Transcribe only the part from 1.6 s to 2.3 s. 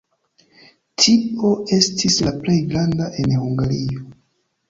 estis